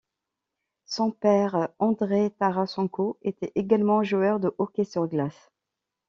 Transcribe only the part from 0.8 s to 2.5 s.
Son père Andreï